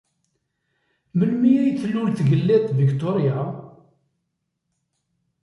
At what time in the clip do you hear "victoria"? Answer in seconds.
2.79-3.37